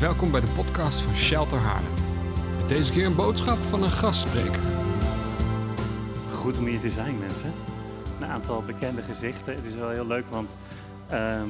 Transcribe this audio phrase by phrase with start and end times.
[0.00, 1.92] Welkom bij de podcast van Shelter Haarlem.
[2.58, 4.60] Met deze keer een boodschap van een gastspreker.
[6.30, 7.52] Goed om hier te zijn, mensen.
[8.20, 9.54] Een aantal bekende gezichten.
[9.54, 10.56] Het is wel heel leuk, want
[11.12, 11.42] uh,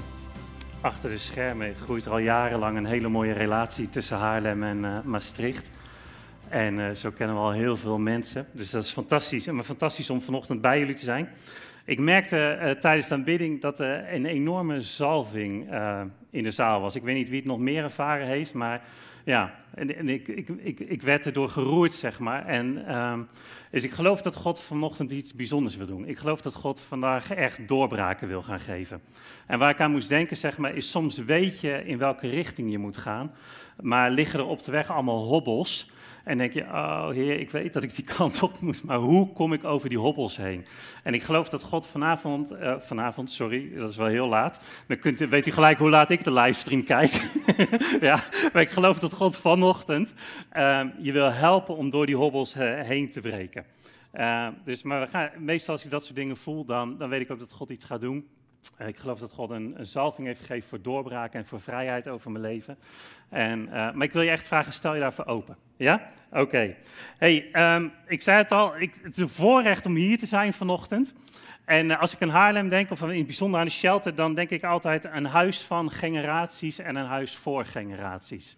[0.81, 5.01] achter de schermen groeit er al jarenlang een hele mooie relatie tussen Haarlem en uh,
[5.05, 5.71] Maastricht.
[6.49, 8.47] En uh, zo kennen we al heel veel mensen.
[8.53, 9.47] Dus dat is fantastisch.
[9.47, 11.29] En maar fantastisch om vanochtend bij jullie te zijn.
[11.85, 16.81] Ik merkte uh, tijdens de aanbidding dat er een enorme zalving uh, in de zaal
[16.81, 16.95] was.
[16.95, 18.83] Ik weet niet wie het nog meer ervaren heeft, maar
[19.25, 22.47] ja, en, ik, ik, ik, ik, werd erdoor geroerd, zeg maar.
[22.47, 23.29] En um,
[23.71, 26.07] dus ik geloof dat God vanochtend iets bijzonders wil doen.
[26.07, 29.01] Ik geloof dat God vandaag echt doorbraken wil gaan geven.
[29.47, 32.71] En waar ik aan moest denken, zeg maar, is soms weet je in welke richting
[32.71, 33.33] je moet gaan,
[33.81, 35.91] maar liggen er op de weg allemaal hobbels.
[36.25, 39.33] En denk je, oh heer, ik weet dat ik die kant op moet, maar hoe
[39.33, 40.67] kom ik over die hobbels heen?
[41.03, 44.61] En ik geloof dat God vanavond, uh, vanavond, sorry, dat is wel heel laat.
[44.87, 47.13] Dan kunt, weet u gelijk hoe laat ik de livestream kijk.
[48.01, 50.15] ja, maar ik geloof dat God vanochtend
[50.57, 53.65] uh, je wil helpen om door die hobbels uh, heen te breken.
[54.15, 57.21] Uh, dus, maar we gaan, meestal als ik dat soort dingen voel, dan, dan weet
[57.21, 58.29] ik ook dat God iets gaat doen.
[58.81, 62.09] Uh, ik geloof dat God een, een zalving heeft gegeven voor doorbraak en voor vrijheid
[62.09, 62.79] over mijn leven.
[63.29, 65.57] En, uh, maar ik wil je echt vragen, stel je daarvoor open.
[65.77, 66.11] Ja?
[66.33, 66.77] Oké.
[67.17, 70.53] Hey, um, ik zei het al, ik, het is een voorrecht om hier te zijn
[70.53, 71.15] vanochtend.
[71.65, 74.35] En uh, als ik aan Haarlem denk, of in het bijzonder aan de shelter, dan
[74.35, 78.57] denk ik altijd een huis van generaties en een huis voor generaties.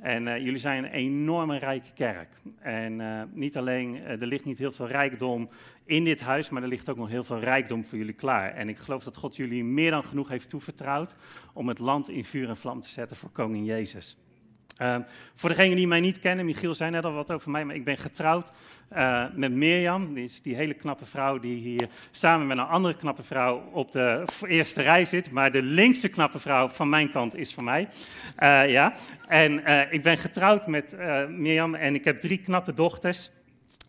[0.00, 2.28] En uh, jullie zijn een enorme rijke kerk.
[2.58, 5.48] En uh, niet alleen, uh, er ligt niet heel veel rijkdom
[5.84, 8.54] in dit huis, maar er ligt ook nog heel veel rijkdom voor jullie klaar.
[8.54, 11.16] En ik geloof dat God jullie meer dan genoeg heeft toevertrouwd
[11.52, 14.16] om het land in vuur en vlam te zetten voor koning Jezus.
[14.82, 14.96] Uh,
[15.34, 17.84] voor degenen die mij niet kennen, Michiel zei net al wat over mij, maar ik
[17.84, 18.52] ben getrouwd
[18.92, 20.14] uh, met Mirjam.
[20.14, 23.92] Die is die hele knappe vrouw die hier samen met een andere knappe vrouw op
[23.92, 25.30] de eerste rij zit.
[25.30, 27.88] Maar de linkse knappe vrouw van mijn kant is van mij.
[28.38, 28.94] Uh, ja.
[29.28, 30.96] En uh, ik ben getrouwd met
[31.28, 33.30] Mirjam en ik heb drie knappe dochters.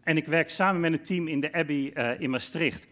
[0.03, 2.87] En ik werk samen met een team in de Abbey in Maastricht.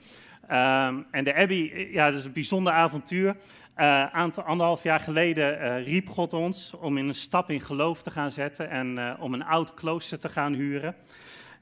[0.51, 3.35] Um, en de Abbey, ja, dat is een bijzonder avontuur.
[3.79, 8.01] Uh, aantal, anderhalf jaar geleden uh, riep God ons om in een stap in geloof
[8.01, 10.95] te gaan zetten en uh, om een oud klooster te gaan huren.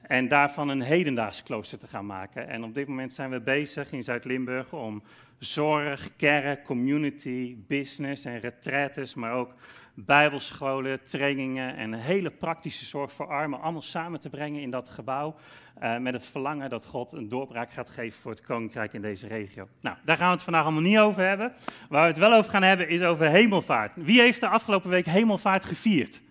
[0.06, 2.48] En daarvan een hedendaags klooster te gaan maken.
[2.48, 5.02] En op dit moment zijn we bezig in Zuid-Limburg om
[5.38, 9.54] zorg, kerk, community, business en retraites, maar ook
[9.94, 15.34] bijbelscholen, trainingen en hele praktische zorg voor armen allemaal samen te brengen in dat gebouw.
[15.82, 19.26] Uh, met het verlangen dat God een doorbraak gaat geven voor het koninkrijk in deze
[19.26, 19.68] regio.
[19.80, 21.52] Nou, daar gaan we het vandaag allemaal niet over hebben.
[21.88, 24.04] Waar we het wel over gaan hebben is over hemelvaart.
[24.04, 26.22] Wie heeft de afgelopen week hemelvaart gevierd?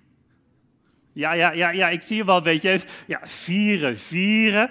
[1.15, 2.79] Ja, ja, ja, ja, ik zie je wel een beetje.
[3.07, 4.69] Ja, vieren, vieren.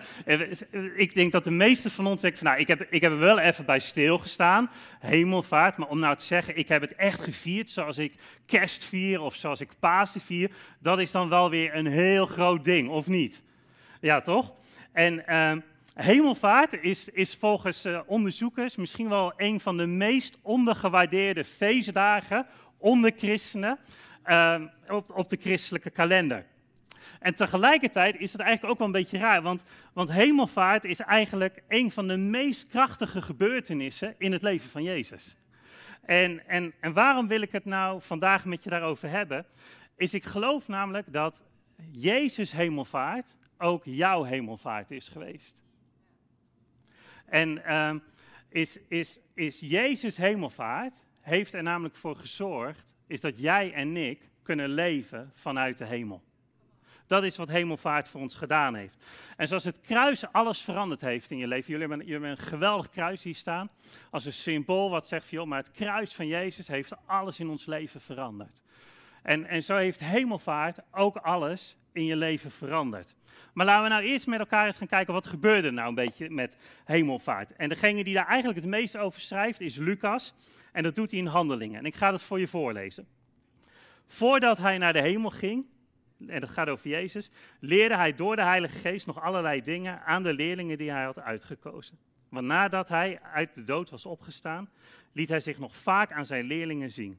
[0.97, 3.19] Ik denk dat de meeste van ons denken van, nou, ik heb, ik heb er
[3.19, 5.77] wel even bij stilgestaan, hemelvaart.
[5.77, 8.12] Maar om nou te zeggen, ik heb het echt gevierd zoals ik
[8.47, 12.65] kerst vier of zoals ik Pasen vier, dat is dan wel weer een heel groot
[12.65, 13.43] ding, of niet?
[14.00, 14.53] Ja, toch?
[14.93, 15.53] En uh,
[15.94, 22.47] hemelvaart is, is volgens uh, onderzoekers misschien wel een van de meest ondergewaardeerde feestdagen
[22.78, 23.78] onder christenen.
[24.26, 26.46] Uh, op, op, de christelijke kalender.
[27.20, 31.62] En tegelijkertijd is het eigenlijk ook wel een beetje raar, want, want hemelvaart is eigenlijk
[31.68, 35.36] een van de meest krachtige gebeurtenissen in het leven van Jezus.
[36.02, 39.46] En, en, en waarom wil ik het nou vandaag met je daarover hebben?
[39.96, 41.42] Is ik geloof namelijk dat
[41.90, 45.62] Jezus hemelvaart ook jouw hemelvaart is geweest.
[47.26, 47.94] En uh,
[48.48, 54.28] is, is, is Jezus hemelvaart, heeft er namelijk voor gezorgd is dat jij en ik
[54.42, 56.22] kunnen leven vanuit de hemel.
[57.06, 59.04] Dat is wat hemelvaart voor ons gedaan heeft.
[59.37, 61.72] En zoals het kruis alles veranderd heeft in je leven.
[61.72, 63.70] Jullie hebben, een geweldig kruis hier staan.
[64.10, 67.66] Als een symbool wat zegt, joh, maar het kruis van Jezus heeft alles in ons
[67.66, 68.62] leven veranderd.
[69.22, 73.14] En, en zo heeft hemelvaart ook alles in je leven veranderd.
[73.53, 76.31] Maar laten we nou eerst met elkaar eens gaan kijken wat gebeurde nou een beetje
[76.31, 77.56] met hemelvaart.
[77.56, 80.34] En degene die daar eigenlijk het meest over schrijft is Lucas.
[80.74, 81.78] En dat doet hij in handelingen.
[81.78, 83.06] En ik ga dat voor je voorlezen.
[84.06, 85.66] Voordat hij naar de hemel ging,
[86.26, 90.22] en dat gaat over Jezus, leerde hij door de Heilige Geest nog allerlei dingen aan
[90.22, 91.99] de leerlingen die hij had uitgekozen.
[92.28, 94.70] Want nadat hij uit de dood was opgestaan,
[95.12, 97.19] liet hij zich nog vaak aan zijn leerlingen zien.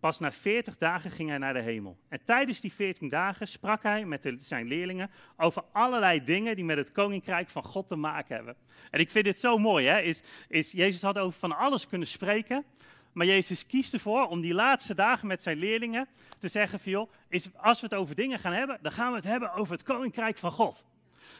[0.00, 1.98] Pas na 40 dagen ging hij naar de hemel.
[2.08, 6.76] En tijdens die 14 dagen sprak hij met zijn leerlingen over allerlei dingen die met
[6.76, 8.56] het koninkrijk van God te maken hebben.
[8.90, 10.00] En ik vind dit zo mooi, hè?
[10.00, 12.64] Is, is, Jezus had over van alles kunnen spreken,
[13.12, 16.08] maar Jezus kiest ervoor om die laatste dagen met zijn leerlingen
[16.38, 19.16] te zeggen: van, joh, is, als we het over dingen gaan hebben, dan gaan we
[19.16, 20.84] het hebben over het koninkrijk van God.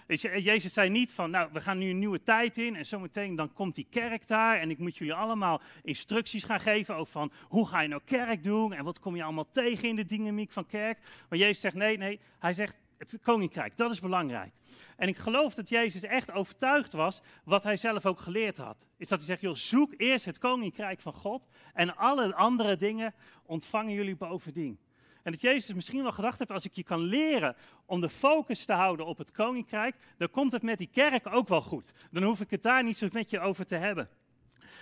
[0.07, 3.53] Jezus zei niet van, nou, we gaan nu een nieuwe tijd in en zometeen dan
[3.53, 7.69] komt die kerk daar en ik moet jullie allemaal instructies gaan geven over van, hoe
[7.69, 10.67] ga je nou kerk doen en wat kom je allemaal tegen in de dynamiek van
[10.67, 10.99] kerk.
[11.29, 14.53] Maar Jezus zegt, nee, nee, hij zegt, het koninkrijk, dat is belangrijk.
[14.97, 18.87] En ik geloof dat Jezus echt overtuigd was, wat hij zelf ook geleerd had.
[18.97, 23.15] Is dat hij zegt, joh, zoek eerst het koninkrijk van God en alle andere dingen
[23.43, 24.79] ontvangen jullie bovendien.
[25.23, 27.57] En dat Jezus misschien wel gedacht heeft, als ik je kan leren
[27.87, 31.49] om de focus te houden op het koninkrijk, dan komt het met die kerk ook
[31.49, 31.93] wel goed.
[32.11, 34.09] Dan hoef ik het daar niet zo met je over te hebben.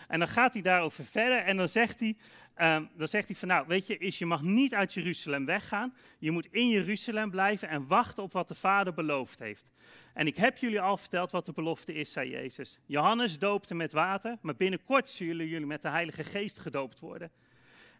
[0.08, 2.16] En dan gaat hij daarover verder en dan zegt hij,
[2.54, 5.94] ehm, dan zegt hij van nou, weet je, is je mag niet uit Jeruzalem weggaan.
[6.18, 9.70] Je moet in Jeruzalem blijven en wachten op wat de Vader beloofd heeft.
[10.14, 12.78] En ik heb jullie al verteld wat de belofte is, zei Jezus.
[12.86, 17.30] Johannes doopte met water, maar binnenkort zullen jullie met de Heilige Geest gedoopt worden.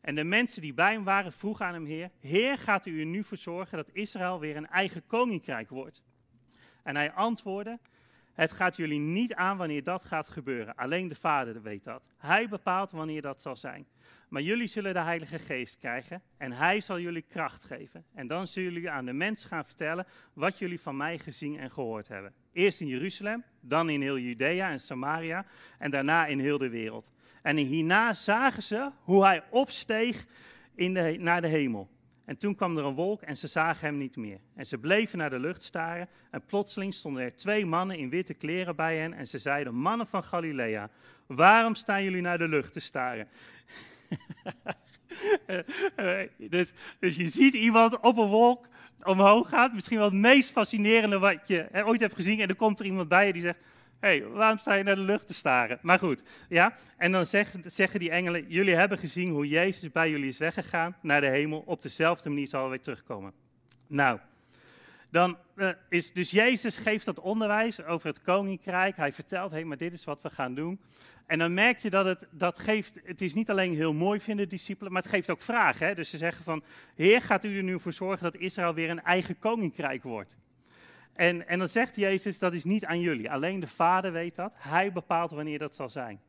[0.01, 3.07] En de mensen die bij hem waren vroegen aan hem, Heer, Heer, gaat u er
[3.07, 6.03] nu voor zorgen dat Israël weer een eigen koninkrijk wordt?
[6.83, 7.79] En hij antwoordde,
[8.39, 10.75] het gaat jullie niet aan wanneer dat gaat gebeuren.
[10.75, 12.03] Alleen de Vader weet dat.
[12.17, 13.87] Hij bepaalt wanneer dat zal zijn.
[14.29, 18.05] Maar jullie zullen de Heilige Geest krijgen en Hij zal jullie kracht geven.
[18.15, 21.71] En dan zullen jullie aan de mens gaan vertellen wat jullie van mij gezien en
[21.71, 22.35] gehoord hebben.
[22.53, 25.47] Eerst in Jeruzalem, dan in heel Judea en Samaria
[25.79, 27.13] en daarna in heel de wereld.
[27.49, 30.27] En hierna zagen ze hoe Hij opsteeg
[30.75, 31.89] in de, naar de hemel.
[32.25, 34.41] En toen kwam er een wolk en ze zagen hem niet meer.
[34.55, 36.09] En ze bleven naar de lucht staren.
[36.31, 39.13] En plotseling stonden er twee mannen in witte kleren bij hen.
[39.13, 40.91] En ze zeiden: Mannen van Galilea,
[41.27, 43.29] waarom staan jullie naar de lucht te staren?
[46.49, 48.69] dus, dus je ziet iemand op een wolk
[49.03, 49.75] omhoog gaan.
[49.75, 52.41] Misschien wel het meest fascinerende wat je ooit hebt gezien.
[52.41, 53.59] En dan komt er iemand bij je die zegt:
[54.01, 55.79] hey, waarom sta je naar de lucht te staren?
[55.83, 56.75] Maar goed, ja.
[56.97, 57.27] En dan
[57.67, 61.63] zeggen die engelen, jullie hebben gezien hoe Jezus bij jullie is weggegaan naar de hemel.
[61.67, 63.33] Op dezelfde manier zal hij weer terugkomen.
[63.87, 64.19] Nou,
[65.11, 68.97] dan uh, is dus Jezus geeft dat onderwijs over het koninkrijk.
[68.97, 70.81] Hij vertelt, hé, maar dit is wat we gaan doen.
[71.27, 74.49] En dan merk je dat het, dat geeft, het is niet alleen heel mooi vinden,
[74.49, 75.87] discipelen, maar het geeft ook vragen.
[75.87, 75.95] Hè?
[75.95, 76.63] Dus ze zeggen van,
[76.95, 80.37] Heer, gaat u er nu voor zorgen dat Israël weer een eigen koninkrijk wordt?
[81.19, 83.31] En, en dan zegt Jezus, dat is niet aan jullie.
[83.31, 84.53] Alleen de Vader weet dat.
[84.55, 86.21] Hij bepaalt wanneer dat zal zijn.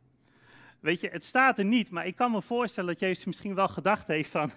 [0.79, 3.67] Weet je, het staat er niet, maar ik kan me voorstellen dat Jezus misschien wel
[3.67, 4.51] gedacht heeft van...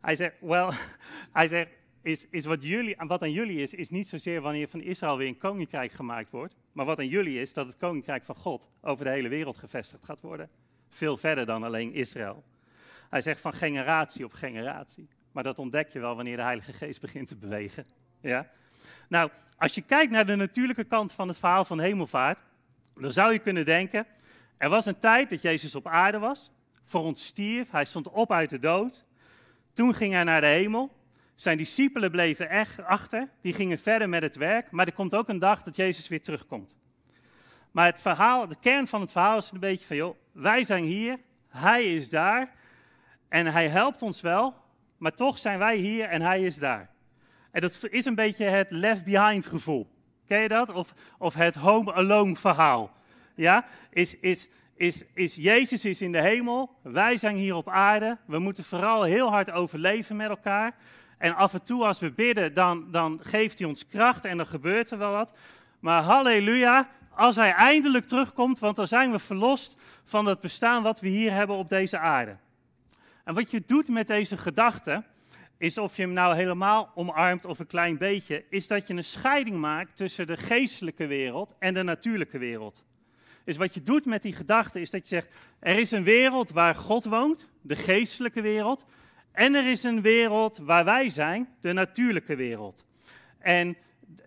[0.00, 0.72] Hij zegt, wel,
[1.32, 1.70] hij zegt,
[2.02, 5.28] is, is wat, jullie, wat aan jullie is, is niet zozeer wanneer van Israël weer
[5.28, 6.56] een koninkrijk gemaakt wordt.
[6.72, 10.04] Maar wat aan jullie is, dat het koninkrijk van God over de hele wereld gevestigd
[10.04, 10.50] gaat worden.
[10.88, 12.44] Veel verder dan alleen Israël.
[13.10, 15.08] Hij zegt van generatie op generatie.
[15.32, 17.86] Maar dat ontdek je wel wanneer de Heilige Geest begint te bewegen.
[18.20, 18.50] Ja?
[19.08, 22.42] Nou, als je kijkt naar de natuurlijke kant van het verhaal van hemelvaart,
[22.94, 24.06] dan zou je kunnen denken,
[24.56, 26.50] er was een tijd dat Jezus op aarde was,
[26.84, 29.04] voor ons stierf, hij stond op uit de dood.
[29.72, 30.96] Toen ging hij naar de hemel.
[31.34, 35.28] Zijn discipelen bleven echt achter, die gingen verder met het werk, maar er komt ook
[35.28, 36.78] een dag dat Jezus weer terugkomt.
[37.70, 40.84] Maar het verhaal, de kern van het verhaal is een beetje van, joh, wij zijn
[40.84, 41.18] hier,
[41.48, 42.54] hij is daar
[43.28, 44.54] en hij helpt ons wel,
[44.96, 46.90] maar toch zijn wij hier en hij is daar.
[47.50, 49.86] En dat is een beetje het left behind gevoel.
[50.26, 50.70] Ken je dat?
[50.70, 52.90] Of, of het home alone verhaal.
[53.34, 53.64] Ja?
[53.90, 58.18] Is, is, is, is Jezus is in de hemel, wij zijn hier op aarde.
[58.26, 60.74] We moeten vooral heel hard overleven met elkaar.
[61.18, 64.46] En af en toe als we bidden, dan, dan geeft hij ons kracht en dan
[64.46, 65.38] gebeurt er wel wat.
[65.80, 71.00] Maar halleluja, als hij eindelijk terugkomt, want dan zijn we verlost van het bestaan wat
[71.00, 72.36] we hier hebben op deze aarde.
[73.24, 75.04] En wat je doet met deze gedachte,
[75.58, 79.04] is of je hem nou helemaal omarmt of een klein beetje, is dat je een
[79.04, 82.84] scheiding maakt tussen de geestelijke wereld en de natuurlijke wereld.
[83.44, 86.50] Dus wat je doet met die gedachte is dat je zegt, er is een wereld
[86.50, 88.86] waar God woont, de geestelijke wereld,
[89.32, 92.86] en er is een wereld waar wij zijn, de natuurlijke wereld.
[93.38, 93.76] En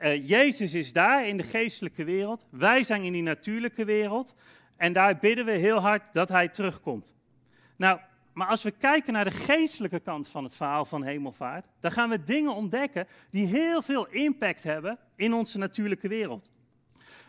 [0.02, 4.34] uh, Jezus is daar in de geestelijke wereld, wij zijn in die natuurlijke wereld,
[4.76, 7.16] en daar bidden we heel hard dat Hij terugkomt.
[7.76, 8.00] Nou,
[8.34, 12.10] maar als we kijken naar de geestelijke kant van het verhaal van hemelvaart, dan gaan
[12.10, 16.52] we dingen ontdekken die heel veel impact hebben in onze natuurlijke wereld.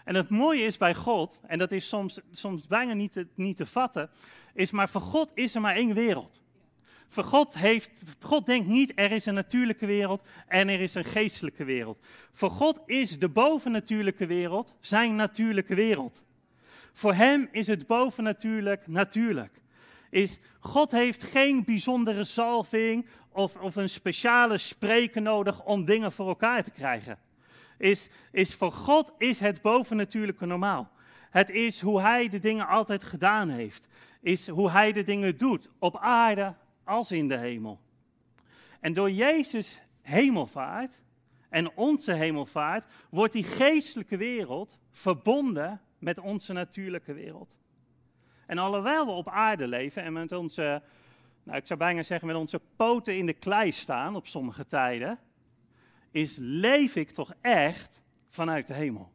[0.04, 3.56] En het mooie is bij God, en dat is soms, soms bijna niet te, niet
[3.56, 4.10] te vatten,
[4.54, 6.42] is maar voor God is er maar één wereld.
[7.06, 11.04] Voor God, heeft, God denkt niet er is een natuurlijke wereld en er is een
[11.04, 12.06] geestelijke wereld.
[12.32, 16.24] Voor God is de bovennatuurlijke wereld zijn natuurlijke wereld.
[16.92, 19.60] Voor hem is het bovennatuurlijk natuurlijk
[20.12, 26.28] is God heeft geen bijzondere salving of, of een speciale spreker nodig om dingen voor
[26.28, 27.18] elkaar te krijgen.
[27.78, 30.90] Is, is voor God is het bovennatuurlijke normaal.
[31.30, 33.88] Het is hoe hij de dingen altijd gedaan heeft.
[34.20, 36.54] Is hoe hij de dingen doet, op aarde
[36.84, 37.80] als in de hemel.
[38.80, 41.02] En door Jezus hemelvaart
[41.48, 47.56] en onze hemelvaart wordt die geestelijke wereld verbonden met onze natuurlijke wereld.
[48.52, 50.82] En alhoewel we op aarde leven en met onze,
[51.42, 55.18] nou ik zou bijna zeggen, met onze poten in de klei staan op sommige tijden,
[56.10, 59.12] is leef ik toch echt vanuit de hemel.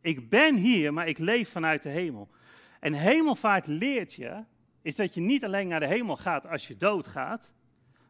[0.00, 2.28] Ik ben hier, maar ik leef vanuit de hemel.
[2.80, 4.44] En hemelvaart leert je,
[4.82, 7.52] is dat je niet alleen naar de hemel gaat als je doodgaat,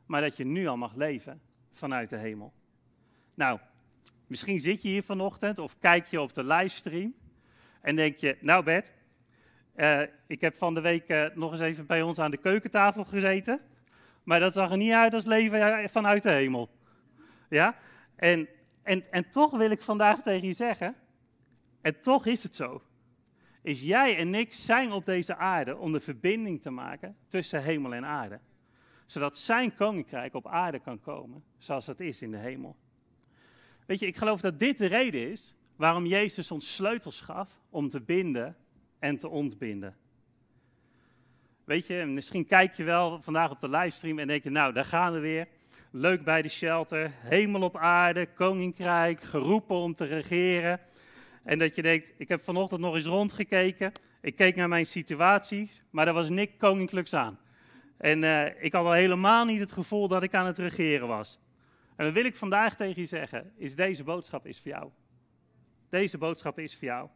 [0.07, 2.53] maar dat je nu al mag leven vanuit de hemel.
[3.35, 3.59] Nou,
[4.27, 7.15] misschien zit je hier vanochtend of kijk je op de livestream
[7.81, 8.93] en denk je, nou Bert,
[9.81, 13.05] uh, ik heb van de week uh, nog eens even bij ons aan de keukentafel
[13.05, 13.61] gezeten,
[14.23, 16.71] maar dat zag er niet uit als leven vanuit de hemel.
[17.49, 17.77] Ja,
[18.17, 18.49] en,
[18.83, 20.95] en, en toch wil ik vandaag tegen je zeggen,
[21.81, 22.83] en toch is het zo,
[23.63, 27.95] is jij en ik zijn op deze aarde om de verbinding te maken tussen hemel
[27.95, 28.41] en aarde.
[29.07, 32.77] Zodat zijn koninkrijk op aarde kan komen, zoals het is in de hemel.
[33.87, 37.89] Weet je, ik geloof dat dit de reden is waarom Jezus ons sleutels gaf om
[37.89, 38.57] te binden
[39.01, 39.97] en te ontbinden.
[41.65, 44.85] Weet je, misschien kijk je wel vandaag op de livestream en denk je, nou, daar
[44.85, 45.49] gaan we weer.
[45.91, 50.81] Leuk bij de shelter, hemel op aarde, koninkrijk, geroepen om te regeren.
[51.45, 53.93] En dat je denkt, ik heb vanochtend nog eens rondgekeken.
[54.21, 57.39] Ik keek naar mijn situatie, maar er was niks koninklijks aan.
[57.97, 61.39] En uh, ik had al helemaal niet het gevoel dat ik aan het regeren was.
[61.97, 64.91] En dan wil ik vandaag tegen je zeggen, is deze boodschap is voor jou.
[65.89, 67.09] Deze boodschap is voor jou.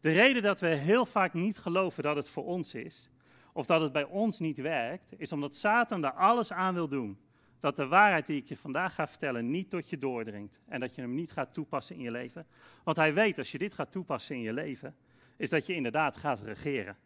[0.00, 3.08] De reden dat we heel vaak niet geloven dat het voor ons is,
[3.52, 7.18] of dat het bij ons niet werkt, is omdat Satan daar alles aan wil doen.
[7.60, 10.94] Dat de waarheid die ik je vandaag ga vertellen niet tot je doordringt en dat
[10.94, 12.46] je hem niet gaat toepassen in je leven.
[12.84, 14.96] Want hij weet, als je dit gaat toepassen in je leven,
[15.36, 16.96] is dat je inderdaad gaat regeren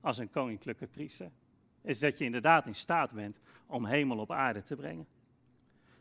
[0.00, 1.30] als een koninklijke priester.
[1.82, 5.06] Is dat je inderdaad in staat bent om hemel op aarde te brengen.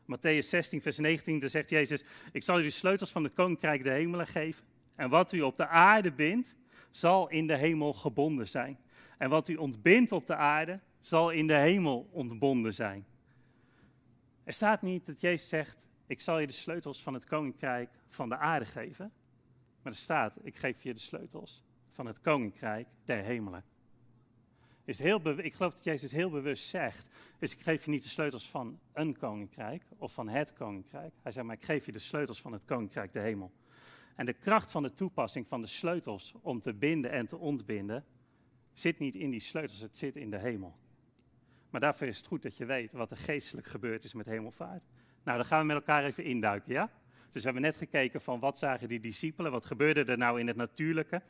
[0.05, 3.83] Matthäus 16, vers 19, daar zegt Jezus, ik zal u de sleutels van het koninkrijk
[3.83, 4.65] de hemelen geven.
[4.95, 6.55] En wat u op de aarde bindt,
[6.89, 8.77] zal in de hemel gebonden zijn.
[9.17, 13.05] En wat u ontbindt op de aarde, zal in de hemel ontbonden zijn.
[14.43, 18.29] Er staat niet dat Jezus zegt, ik zal je de sleutels van het koninkrijk van
[18.29, 19.11] de aarde geven.
[19.81, 23.63] Maar er staat, ik geef je de sleutels van het koninkrijk der hemelen
[24.85, 27.09] is heel ik geloof dat Jezus heel bewust zegt,
[27.39, 31.13] dus ik geef je niet de sleutels van een koninkrijk of van het koninkrijk.
[31.21, 33.51] Hij zegt, maar ik geef je de sleutels van het koninkrijk de hemel.
[34.15, 38.05] En de kracht van de toepassing van de sleutels om te binden en te ontbinden,
[38.73, 40.73] zit niet in die sleutels, het zit in de hemel.
[41.69, 44.85] Maar daarvoor is het goed dat je weet wat er geestelijk gebeurd is met hemelvaart.
[45.23, 46.89] Nou, dan gaan we met elkaar even induiken, ja?
[47.31, 50.47] Dus we hebben net gekeken van wat zagen die discipelen, wat gebeurde er nou in
[50.47, 51.21] het natuurlijke,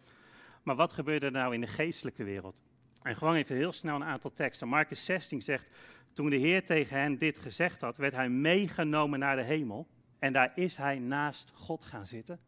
[0.63, 2.61] maar wat gebeurde er nou in de geestelijke wereld?
[3.01, 4.67] En gewoon even heel snel een aantal teksten.
[4.67, 5.69] Marcus 16 zegt,
[6.13, 9.87] toen de Heer tegen hen dit gezegd had, werd hij meegenomen naar de hemel.
[10.19, 12.39] En daar is hij naast God gaan zitten.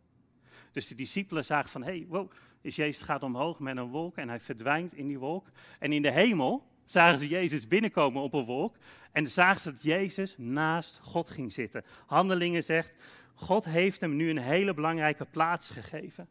[0.72, 2.32] Dus de discipelen zagen van, hey, wow,
[2.62, 5.48] Jezus gaat omhoog met een wolk en hij verdwijnt in die wolk.
[5.80, 8.76] En in de hemel zagen ze Jezus binnenkomen op een wolk
[9.12, 11.84] en zagen ze dat Jezus naast God ging zitten.
[12.06, 12.94] Handelingen zegt,
[13.34, 16.28] God heeft hem nu een hele belangrijke plaats gegeven.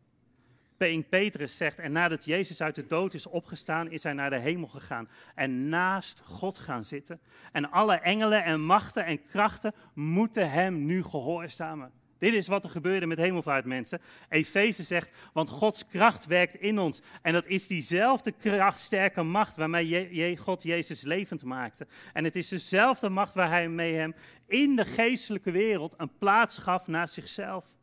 [1.08, 4.68] Petrus zegt, en nadat Jezus uit de dood is opgestaan, is hij naar de hemel
[4.68, 7.20] gegaan en naast God gaan zitten.
[7.52, 11.92] En alle engelen en machten en krachten moeten hem nu gehoorzamen.
[12.18, 14.00] Dit is wat er gebeurde met hemelvaart, mensen.
[14.28, 17.02] Efeze zegt, want Gods kracht werkt in ons.
[17.22, 21.86] En dat is diezelfde kracht, sterke macht waarmee God Jezus levend maakte.
[22.12, 24.14] En het is dezelfde macht waar hij mee hem
[24.46, 27.76] in de geestelijke wereld een plaats gaf naast zichzelf.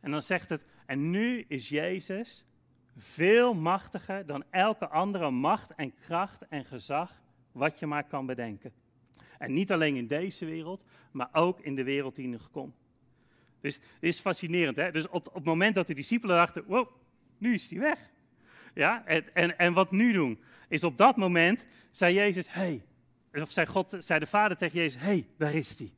[0.00, 2.44] En dan zegt het, en nu is Jezus
[2.96, 8.72] veel machtiger dan elke andere macht en kracht en gezag wat je maar kan bedenken.
[9.38, 12.85] En niet alleen in deze wereld, maar ook in de wereld die nog komt.
[13.60, 14.76] Dus het is fascinerend.
[14.76, 14.90] Hè?
[14.90, 16.88] Dus op, op het moment dat de discipelen dachten, wow,
[17.38, 18.10] nu is hij weg.
[18.74, 20.40] Ja, en, en, en wat nu doen?
[20.68, 22.84] Is op dat moment zei Jezus, hey,
[23.32, 25.92] of zei, God, zei de Vader tegen Jezus, hey, daar is hij.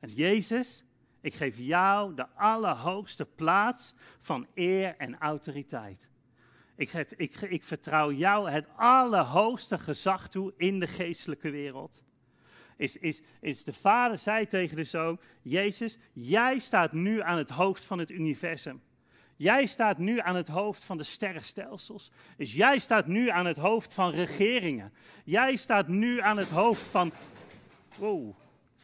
[0.00, 0.84] En Jezus
[1.22, 6.10] ik geef jou de allerhoogste plaats van eer en autoriteit.
[6.76, 12.02] Ik, geef, ik, ik vertrouw jou het allerhoogste gezag toe in de geestelijke wereld.
[12.82, 17.50] Is, is, is de vader zei tegen de zoon, Jezus, jij staat nu aan het
[17.50, 18.82] hoofd van het universum.
[19.36, 22.12] Jij staat nu aan het hoofd van de sterrenstelsels.
[22.36, 24.92] Dus jij staat nu aan het hoofd van regeringen.
[25.24, 27.12] Jij staat nu aan het hoofd van,
[27.98, 28.34] wow,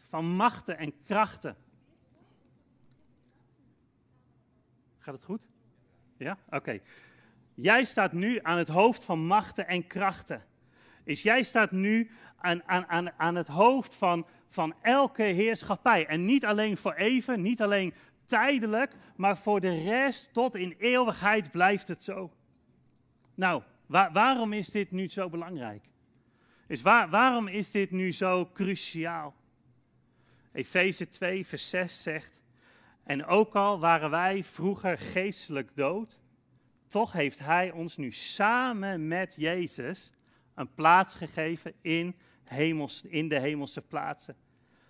[0.09, 1.55] van machten en krachten.
[4.97, 5.47] Gaat het goed?
[6.17, 6.37] Ja?
[6.49, 6.79] Oké.
[7.53, 10.43] Jij staat nu aan het hoofd van machten en krachten.
[11.09, 16.05] Is jij staat nu aan, aan, aan, aan het hoofd van, van elke heerschappij.
[16.05, 17.93] En niet alleen voor even, niet alleen
[18.25, 22.31] tijdelijk, maar voor de rest tot in eeuwigheid blijft het zo.
[23.35, 25.83] Nou, waarom is dit nu zo belangrijk?
[26.67, 29.35] Is waar, waarom is dit nu zo cruciaal?
[30.51, 32.41] Efeze 2, vers 6 zegt:
[33.03, 36.21] En ook al waren wij vroeger geestelijk dood,
[36.87, 40.11] toch heeft Hij ons nu samen met Jezus
[40.59, 44.35] een plaats gegeven in, hemels, in de hemelse plaatsen.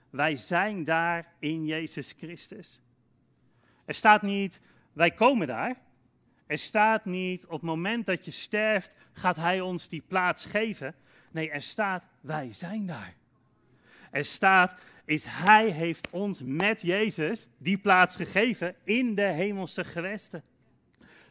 [0.09, 2.81] Wij zijn daar in Jezus Christus.
[3.85, 4.61] Er staat niet,
[4.93, 5.77] wij komen daar.
[6.47, 10.95] Er staat niet, op het moment dat je sterft, gaat Hij ons die plaats geven.
[11.31, 13.15] Nee, er staat, wij zijn daar.
[14.11, 20.43] Er staat, is Hij heeft ons met Jezus die plaats gegeven in de hemelse gewesten.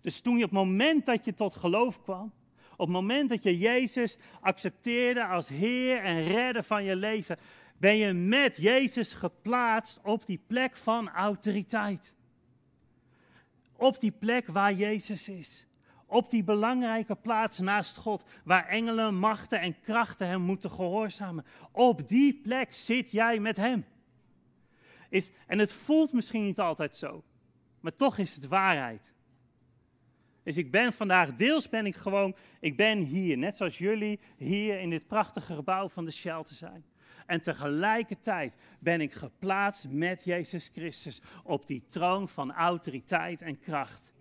[0.00, 2.32] Dus toen je op het moment dat je tot geloof kwam,
[2.78, 7.38] op het moment dat je Jezus accepteerde als Heer en Redder van je leven,
[7.78, 12.14] ben je met Jezus geplaatst op die plek van autoriteit.
[13.76, 15.66] Op die plek waar Jezus is.
[16.06, 21.44] Op die belangrijke plaats naast God, waar engelen, machten en krachten hem moeten gehoorzamen.
[21.72, 23.84] Op die plek zit jij met hem.
[25.08, 27.24] Is, en het voelt misschien niet altijd zo,
[27.80, 29.16] maar toch is het waarheid.
[30.48, 34.80] Dus ik ben vandaag, deels ben ik gewoon, ik ben hier, net zoals jullie hier
[34.80, 36.84] in dit prachtige gebouw van de Shelter zijn.
[37.26, 44.12] En tegelijkertijd ben ik geplaatst met Jezus Christus op die troon van autoriteit en kracht.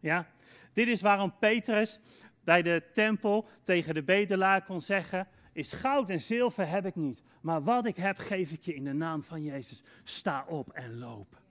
[0.00, 0.26] Ja?
[0.72, 2.00] Dit is waarom Petrus
[2.44, 7.22] bij de tempel tegen de bedelaar kon zeggen: is goud en zilver heb ik niet,
[7.40, 9.82] maar wat ik heb geef ik je in de naam van Jezus.
[10.04, 11.46] Sta op en loop.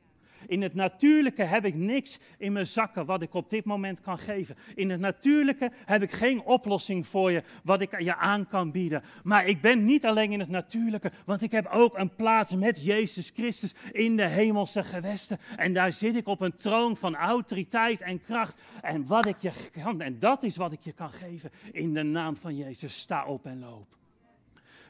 [0.47, 4.17] In het natuurlijke heb ik niks in mijn zakken wat ik op dit moment kan
[4.17, 4.55] geven.
[4.75, 9.03] In het natuurlijke heb ik geen oplossing voor je wat ik je aan kan bieden.
[9.23, 12.83] Maar ik ben niet alleen in het natuurlijke, want ik heb ook een plaats met
[12.83, 15.39] Jezus Christus in de hemelse gewesten.
[15.55, 18.61] En daar zit ik op een troon van autoriteit en kracht.
[18.81, 22.03] En wat ik je kan, en dat is wat ik je kan geven in de
[22.03, 22.99] naam van Jezus.
[22.99, 23.95] Sta op en loop.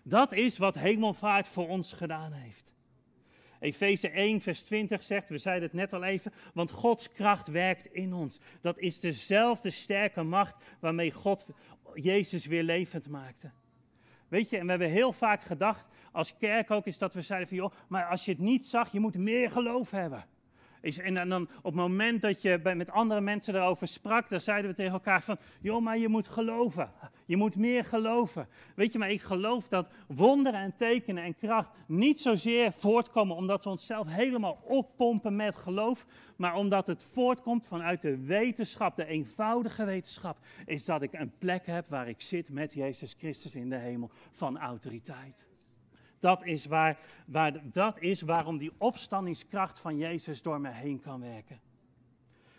[0.04, 2.72] Dat is wat hemelvaart voor ons gedaan heeft.
[3.60, 7.86] Efeze 1, vers 20 zegt, we zeiden het net al even, want Gods kracht werkt
[7.86, 8.40] in ons.
[8.62, 11.48] Dat is dezelfde sterke macht waarmee God
[11.94, 13.52] Jezus weer levend maakte.
[14.28, 17.48] Weet je, en we hebben heel vaak gedacht, als kerk ook, is dat we zeiden
[17.48, 20.26] van, joh, maar als je het niet zag, je moet meer geloof hebben.
[20.88, 24.70] Is, en dan op het moment dat je met andere mensen erover sprak, dan zeiden
[24.70, 26.92] we tegen elkaar van, joh, maar je moet geloven.
[27.26, 28.48] Je moet meer geloven.
[28.76, 33.64] Weet je, maar ik geloof dat wonderen en tekenen en kracht niet zozeer voortkomen omdat
[33.64, 39.86] we onszelf helemaal oppompen met geloof, maar omdat het voortkomt vanuit de wetenschap, de eenvoudige
[39.86, 43.78] wetenschap, is dat ik een plek heb waar ik zit met Jezus Christus in de
[43.78, 45.48] hemel van autoriteit.
[46.20, 51.22] Dat is, waar, waar, dat is waarom die opstandingskracht van Jezus door me heen kan
[51.22, 51.60] werken.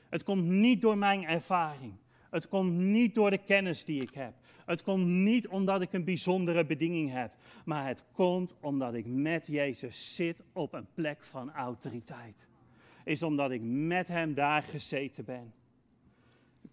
[0.09, 1.95] Het komt niet door mijn ervaring.
[2.31, 4.35] Het komt niet door de kennis die ik heb.
[4.67, 7.33] Het komt niet omdat ik een bijzondere bediening heb.
[7.65, 12.49] Maar het komt omdat ik met Jezus zit op een plek van autoriteit.
[13.05, 15.53] Is omdat ik met hem daar gezeten ben.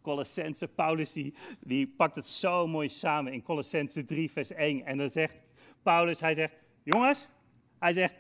[0.02, 4.86] Colossense, Paulus die, die pakt het zo mooi samen in Colossense 3 vers 1.
[4.86, 5.42] En dan zegt
[5.84, 6.54] Paulus, hij zegt,
[6.86, 7.30] Jongens,
[7.80, 8.16] hij zegt,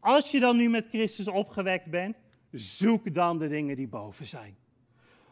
[0.00, 2.16] als je dan nu met Christus opgewekt bent,
[2.50, 4.56] zoek dan de dingen die boven zijn.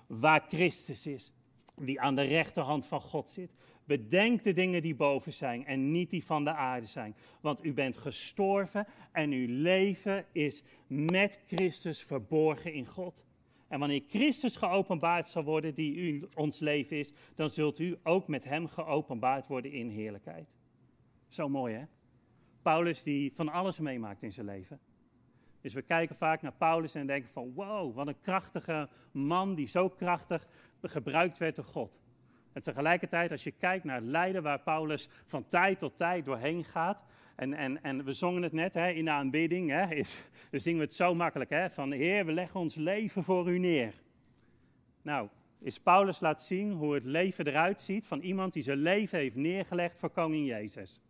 [0.07, 1.33] Waar Christus is,
[1.75, 3.51] die aan de rechterhand van God zit.
[3.85, 7.17] Bedenk de dingen die boven zijn en niet die van de aarde zijn.
[7.41, 13.25] Want u bent gestorven en uw leven is met Christus verborgen in God.
[13.69, 18.29] En wanneer Christus geopenbaard zal worden, die u, ons leven is, dan zult u ook
[18.29, 20.49] met hem geopenbaard worden in heerlijkheid.
[21.29, 21.85] Zo mooi hè?
[22.63, 24.81] Paulus die van alles meemaakt in zijn leven.
[25.61, 29.67] Dus we kijken vaak naar Paulus en denken van wow, wat een krachtige man die
[29.67, 30.47] zo krachtig
[30.83, 32.03] gebruikt werd door God.
[32.53, 36.65] En tegelijkertijd, als je kijkt naar het lijden waar Paulus van tijd tot tijd doorheen
[36.65, 37.05] gaat.
[37.37, 40.85] En, en, en we zongen het net hè, in de aanbidding, hè, is, zingen we
[40.85, 41.51] het zo makkelijk.
[41.51, 43.95] Hè, van Heer, we leggen ons leven voor u neer.
[45.03, 45.29] Nou,
[45.61, 49.37] is Paulus laat zien hoe het leven eruit ziet van iemand die zijn leven heeft
[49.37, 51.01] neergelegd voor koning Jezus.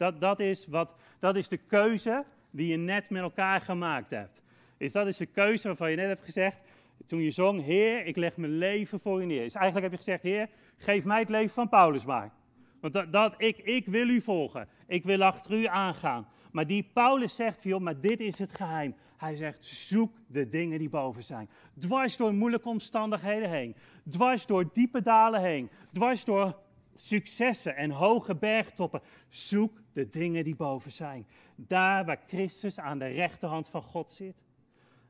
[0.00, 4.42] Dat, dat, is wat, dat is de keuze die je net met elkaar gemaakt hebt.
[4.76, 6.58] Is dat is de keuze waarvan je net hebt gezegd,
[7.06, 9.42] toen je zong, Heer, ik leg mijn leven voor u neer.
[9.42, 12.32] Dus eigenlijk heb je gezegd, Heer, geef mij het leven van Paulus maar.
[12.80, 14.68] Want dat, dat, ik, ik wil u volgen.
[14.86, 16.28] Ik wil achter u aangaan.
[16.52, 18.94] Maar die Paulus zegt, joh, maar dit is het geheim.
[19.16, 21.48] Hij zegt, zoek de dingen die boven zijn.
[21.78, 23.76] Dwars door moeilijke omstandigheden heen.
[24.08, 25.70] Dwars door diepe dalen heen.
[25.92, 26.56] Dwars door
[27.00, 29.00] successen en hoge bergtoppen.
[29.28, 31.26] Zoek de dingen die boven zijn.
[31.54, 34.42] Daar waar Christus aan de rechterhand van God zit.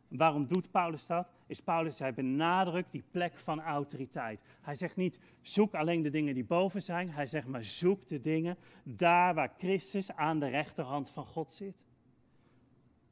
[0.08, 1.28] Waarom doet Paulus dat?
[1.46, 4.40] Is Paulus, hij benadrukt die plek van autoriteit.
[4.60, 7.10] Hij zegt niet, zoek alleen de dingen die boven zijn.
[7.10, 11.76] Hij zegt, maar zoek de dingen daar waar Christus aan de rechterhand van God zit.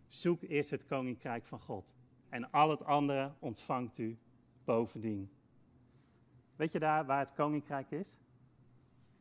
[0.07, 1.95] Zoek eerst het koninkrijk van God.
[2.29, 4.19] En al het andere ontvangt u
[4.65, 5.31] bovendien.
[6.57, 8.19] Weet je daar waar het koninkrijk is?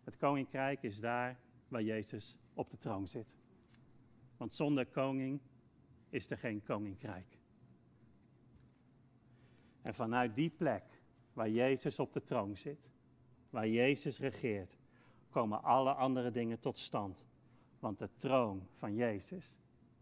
[0.03, 3.37] Het koninkrijk is daar waar Jezus op de troon zit.
[4.37, 5.41] Want zonder koning
[6.09, 7.37] is er geen koninkrijk.
[9.81, 10.83] En vanuit die plek
[11.33, 12.89] waar Jezus op de troon zit,
[13.49, 14.77] waar Jezus regeert,
[15.29, 17.25] komen alle andere dingen tot stand.
[17.79, 19.57] Want de troon van Jezus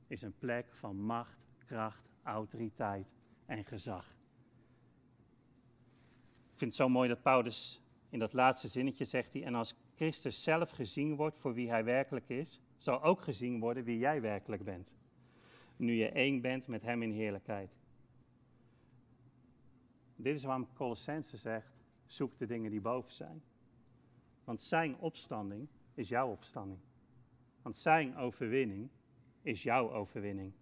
[0.08, 3.13] is een plek van macht, kracht, autoriteit
[3.45, 4.06] en gezag.
[6.51, 9.75] Ik vind het zo mooi dat Paulus in dat laatste zinnetje zegt hij, en als
[9.95, 14.21] Christus zelf gezien wordt voor wie hij werkelijk is, zal ook gezien worden wie jij
[14.21, 14.97] werkelijk bent.
[15.75, 17.81] Nu je één bent met hem in heerlijkheid.
[20.15, 23.43] Dit is waarom Colossense zegt, zoek de dingen die boven zijn.
[24.43, 26.79] Want zijn opstanding is jouw opstanding.
[27.62, 28.89] Want zijn overwinning
[29.41, 30.53] is jouw overwinning.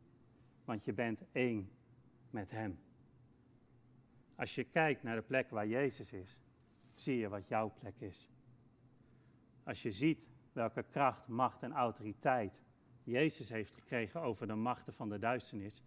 [0.65, 1.69] Want je bent één
[2.30, 2.80] met hem.
[4.36, 6.41] Als je kijkt naar de plek waar Jezus is,
[6.96, 8.30] zie je wat jouw plek is.
[9.63, 12.63] Als je ziet welke kracht, macht en autoriteit
[13.04, 15.84] Jezus heeft gekregen over de machten van de duisternis,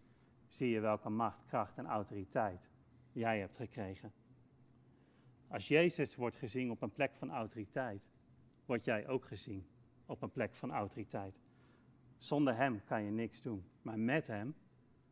[0.49, 2.71] zie je welke macht, kracht en autoriteit
[3.13, 4.13] jij hebt gekregen.
[5.49, 8.11] Als Jezus wordt gezien op een plek van autoriteit,
[8.67, 9.67] word jij ook gezien
[10.07, 11.41] op een plek van autoriteit.
[12.19, 14.55] Zonder Hem kan je niks doen, maar met Hem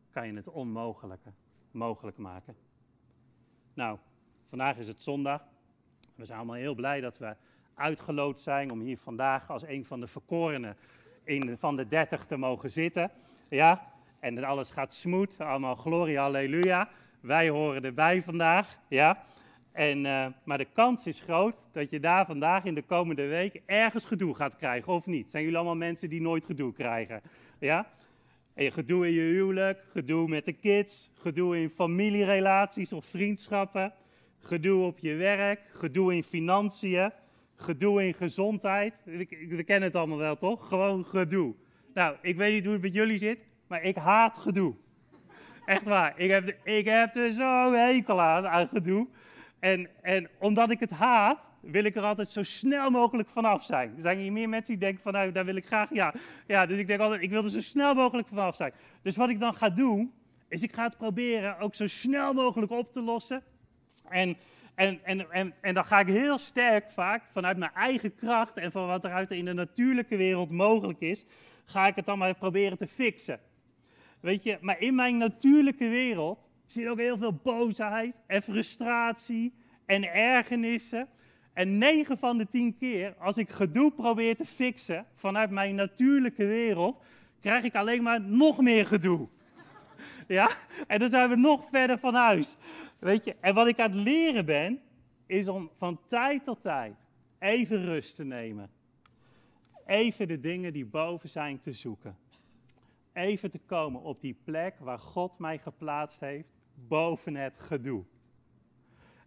[0.09, 1.33] kan je het onmogelijke
[1.71, 2.55] mogelijk maken.
[3.73, 3.99] Nou,
[4.43, 5.47] vandaag is het zondag.
[6.15, 7.35] We zijn allemaal heel blij dat we
[7.75, 10.77] uitgeloot zijn om hier vandaag als een van de verkorenen
[11.23, 13.11] in, van de dertig te mogen zitten.
[13.49, 16.89] Ja, en alles gaat smooth, allemaal gloria, halleluja.
[17.19, 19.23] Wij horen erbij vandaag, ja.
[19.71, 23.61] En, uh, maar de kans is groot dat je daar vandaag in de komende week
[23.65, 25.31] ergens gedoe gaat krijgen, of niet?
[25.31, 27.21] Zijn jullie allemaal mensen die nooit gedoe krijgen?
[27.59, 27.87] Ja?
[28.53, 33.93] En gedoe in je huwelijk, gedoe met de kids, gedoe in familierelaties of vriendschappen,
[34.39, 37.11] gedoe op je werk, gedoe in financiën,
[37.55, 39.01] gedoe in gezondheid.
[39.03, 40.67] We kennen het allemaal wel, toch?
[40.67, 41.55] Gewoon gedoe.
[41.93, 44.75] Nou, ik weet niet hoe het met jullie zit, maar ik haat gedoe.
[45.65, 46.13] Echt waar.
[46.19, 49.07] Ik heb, ik heb er zo hekel aan, aan gedoe.
[49.59, 53.93] En, en omdat ik het haat, wil ik er altijd zo snel mogelijk vanaf zijn.
[53.95, 56.13] Er zijn hier meer mensen die denken van, nou, daar wil ik graag, ja.
[56.47, 58.73] Ja, dus ik denk altijd, ik wil er zo snel mogelijk vanaf zijn.
[59.01, 60.13] Dus wat ik dan ga doen,
[60.47, 63.43] is ik ga het proberen ook zo snel mogelijk op te lossen.
[64.09, 64.37] En,
[64.75, 68.71] en, en, en, en dan ga ik heel sterk vaak, vanuit mijn eigen kracht en
[68.71, 71.25] van wat er uit in de natuurlijke wereld mogelijk is,
[71.65, 73.39] ga ik het dan maar proberen te fixen.
[74.19, 79.53] Weet je, maar in mijn natuurlijke wereld zit ook heel veel boosheid en frustratie
[79.85, 81.07] en ergernissen.
[81.53, 86.45] En 9 van de 10 keer, als ik gedoe probeer te fixen vanuit mijn natuurlijke
[86.45, 87.01] wereld,
[87.41, 89.27] krijg ik alleen maar nog meer gedoe.
[90.27, 90.49] Ja?
[90.87, 92.55] En dan zijn we nog verder van huis.
[92.99, 94.81] Weet je, en wat ik aan het leren ben,
[95.25, 96.95] is om van tijd tot tijd
[97.39, 98.69] even rust te nemen.
[99.85, 102.17] Even de dingen die boven zijn te zoeken.
[103.13, 106.49] Even te komen op die plek waar God mij geplaatst heeft,
[106.87, 108.03] boven het gedoe.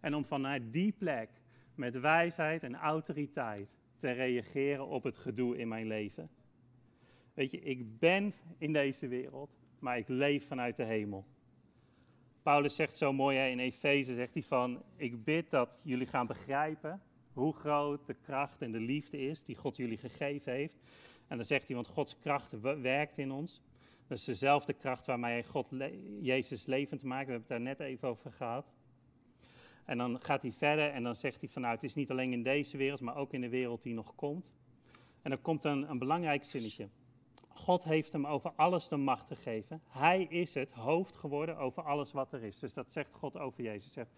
[0.01, 1.29] En om vanuit die plek
[1.75, 6.29] met wijsheid en autoriteit te reageren op het gedoe in mijn leven.
[7.33, 11.25] Weet je, ik ben in deze wereld, maar ik leef vanuit de hemel.
[12.43, 16.27] Paulus zegt zo mooi hè, in Efeze, zegt hij van, ik bid dat jullie gaan
[16.27, 17.01] begrijpen
[17.33, 20.79] hoe groot de kracht en de liefde is die God jullie gegeven heeft.
[21.27, 23.61] En dan zegt hij, want Gods kracht werkt in ons.
[24.07, 25.67] Dat is dezelfde kracht waarmee God
[26.21, 27.25] Jezus levend maakt.
[27.25, 28.73] We hebben het daar net even over gehad.
[29.85, 32.43] En dan gaat hij verder en dan zegt hij vanuit, het is niet alleen in
[32.43, 34.53] deze wereld, maar ook in de wereld die nog komt.
[35.21, 36.89] En dan komt een, een belangrijk zinnetje.
[37.59, 39.81] God heeft hem over alles de macht gegeven.
[39.87, 42.59] Hij is het hoofd geworden over alles wat er is.
[42.59, 43.93] Dus dat zegt God over Jezus.
[43.93, 44.11] Zegt,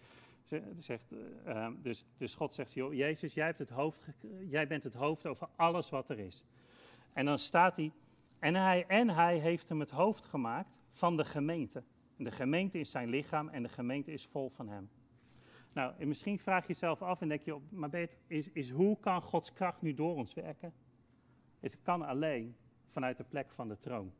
[0.78, 1.12] zegt,
[1.46, 4.04] uh, dus, dus God zegt, joh, Jezus, jij, hebt het hoofd,
[4.48, 6.44] jij bent het hoofd over alles wat er is.
[7.12, 7.92] En dan staat hij,
[8.38, 11.82] en hij, en hij heeft hem het hoofd gemaakt van de gemeente.
[12.16, 14.90] En de gemeente is zijn lichaam en de gemeente is vol van hem.
[15.72, 18.98] Nou, en misschien vraag je jezelf af en denk je, maar Bert, is, is hoe
[19.00, 20.72] kan Gods kracht nu door ons werken?
[21.60, 22.56] Het kan alleen
[22.92, 24.12] vanuit de plek van de troon.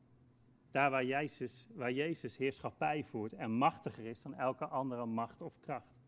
[0.70, 5.60] Daar waar Jezus, waar Jezus heerschappij voert en machtiger is dan elke andere macht of
[5.60, 6.00] kracht.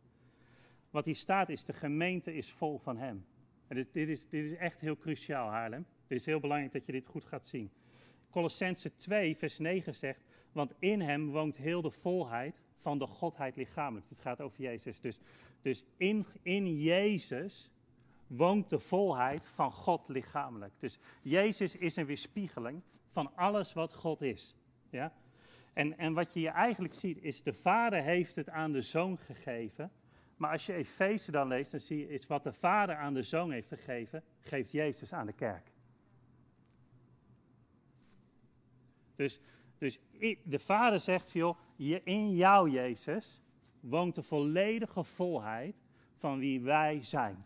[0.90, 3.27] Wat hier staat is, de gemeente is vol van hem.
[3.68, 5.87] Dit, dit, is, dit is echt heel cruciaal, Haarlem.
[6.03, 7.70] Het is heel belangrijk dat je dit goed gaat zien.
[8.31, 13.57] Colossense 2, vers 9 zegt, want in hem woont heel de volheid van de Godheid
[13.57, 14.09] lichamelijk.
[14.09, 15.00] Het gaat over Jezus.
[15.00, 15.18] Dus,
[15.62, 17.70] dus in, in Jezus
[18.37, 20.73] woont de volheid van God lichamelijk.
[20.79, 24.55] Dus Jezus is een weerspiegeling van alles wat God is.
[24.90, 25.12] Ja?
[25.73, 29.18] En, en wat je hier eigenlijk ziet is, de Vader heeft het aan de Zoon
[29.18, 29.92] gegeven.
[30.37, 33.23] Maar als je Efeze dan leest, dan zie je, is wat de Vader aan de
[33.23, 35.73] Zoon heeft gegeven, geeft Jezus aan de kerk.
[39.16, 39.40] Dus,
[39.79, 39.99] dus
[40.42, 41.59] de Vader zegt, joh,
[42.05, 43.40] in jou Jezus
[43.81, 45.77] woont de volledige volheid
[46.14, 47.44] van wie wij zijn.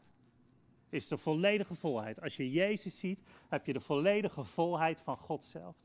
[0.88, 2.20] Is de volledige volheid.
[2.20, 5.76] Als je Jezus ziet, heb je de volledige volheid van God zelf.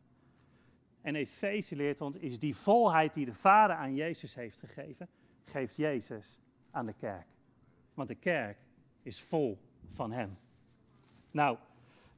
[1.02, 5.10] En Efeze leert ons, is die volheid die de Vader aan Jezus heeft gegeven,
[5.44, 6.40] geeft Jezus
[6.72, 7.28] aan de kerk.
[7.94, 8.58] Want de kerk
[9.02, 10.38] is vol van Hem.
[11.32, 11.58] Nou,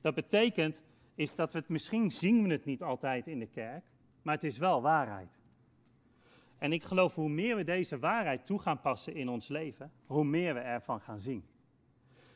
[0.01, 0.83] dat betekent
[1.15, 3.85] is dat we het misschien zien we het niet altijd in de kerk,
[4.21, 5.39] maar het is wel waarheid.
[6.57, 10.23] En ik geloof hoe meer we deze waarheid toe gaan passen in ons leven, hoe
[10.23, 11.45] meer we ervan gaan zien.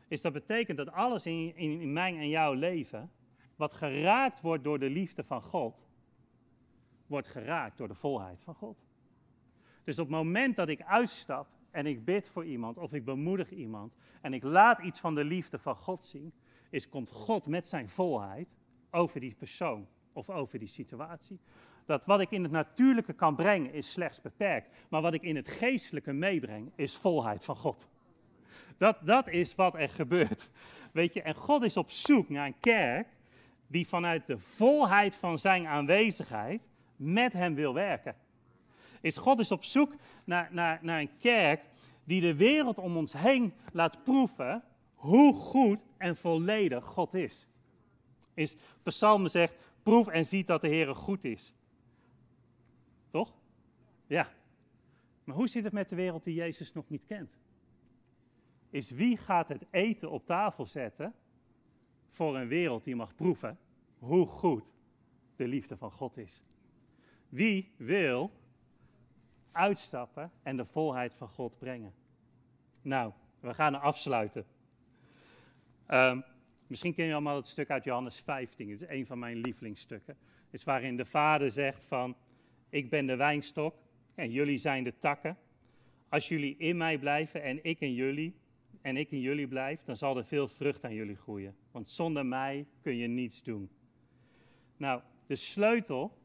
[0.09, 3.11] Is dat betekent dat alles in, in, in mijn en jouw leven,
[3.55, 5.87] wat geraakt wordt door de liefde van God,
[7.07, 8.85] wordt geraakt door de volheid van God.
[9.83, 13.51] Dus op het moment dat ik uitstap en ik bid voor iemand of ik bemoedig
[13.51, 16.33] iemand en ik laat iets van de liefde van God zien,
[16.69, 18.57] is komt God met zijn volheid
[18.91, 21.39] over die persoon of over die situatie.
[21.85, 25.35] Dat wat ik in het natuurlijke kan brengen is slechts beperkt, maar wat ik in
[25.35, 27.89] het geestelijke meebreng is volheid van God.
[28.77, 30.49] Dat, dat is wat er gebeurt.
[30.91, 33.07] Weet je, en God is op zoek naar een kerk
[33.67, 36.61] die vanuit de volheid van zijn aanwezigheid
[36.95, 38.15] met hem wil werken.
[39.01, 39.93] Is God is op zoek
[40.23, 41.61] naar, naar, naar een kerk
[42.03, 44.63] die de wereld om ons heen laat proeven
[44.95, 47.47] hoe goed en volledig God is.
[48.33, 51.53] Is Psalm zegt, proef en ziet dat de Heer goed is.
[53.07, 53.33] Toch?
[54.07, 54.31] Ja.
[55.23, 57.37] Maar hoe zit het met de wereld die Jezus nog niet kent?
[58.69, 61.13] Is wie gaat het eten op tafel zetten
[62.09, 63.57] voor een wereld die mag proeven
[63.99, 64.75] hoe goed
[65.35, 66.45] de liefde van God is?
[67.29, 68.31] Wie wil
[69.51, 71.93] uitstappen en de volheid van God brengen?
[72.81, 74.45] Nou, we gaan afsluiten.
[75.87, 76.23] Um,
[76.67, 78.69] misschien ken je allemaal het stuk uit Johannes 15.
[78.69, 80.17] Het is een van mijn lievelingsstukken.
[80.43, 82.15] Het is waarin de vader zegt van,
[82.69, 83.75] ik ben de wijnstok
[84.15, 85.37] en jullie zijn de takken.
[86.09, 88.35] Als jullie in mij blijven en ik in jullie,
[88.81, 91.55] en ik in jullie blijf, dan zal er veel vrucht aan jullie groeien.
[91.71, 93.69] Want zonder mij kun je niets doen.
[94.77, 96.17] Nou, de sleutel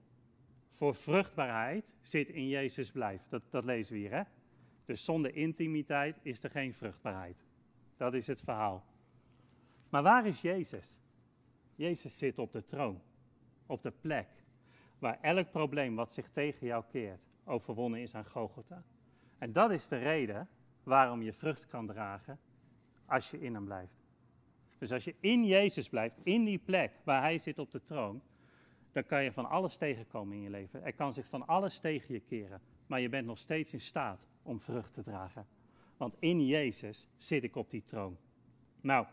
[0.70, 3.26] voor vruchtbaarheid zit in Jezus blijf.
[3.28, 4.22] Dat, dat lezen we hier, hè?
[4.84, 7.44] Dus zonder intimiteit is er geen vruchtbaarheid.
[7.96, 8.84] Dat is het verhaal.
[9.88, 10.98] Maar waar is Jezus?
[11.74, 13.00] Jezus zit op de troon,
[13.66, 14.28] op de plek
[14.98, 18.84] waar elk probleem wat zich tegen jou keert overwonnen is aan Gogota.
[19.38, 20.48] En dat is de reden
[20.84, 22.38] waarom je vrucht kan dragen
[23.06, 24.02] als je in hem blijft.
[24.78, 28.22] Dus als je in Jezus blijft, in die plek waar hij zit op de troon,
[28.92, 30.84] dan kan je van alles tegenkomen in je leven.
[30.84, 34.28] Er kan zich van alles tegen je keren, maar je bent nog steeds in staat
[34.42, 35.46] om vrucht te dragen.
[35.96, 38.16] Want in Jezus zit ik op die troon.
[38.80, 39.06] Nou,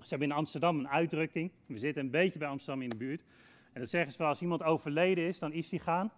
[0.00, 1.50] ze hebben in Amsterdam een uitdrukking.
[1.66, 3.24] We zitten een beetje bij Amsterdam in de buurt.
[3.72, 6.12] En dat zeggen ze wel, als iemand overleden is, dan is hij gaan.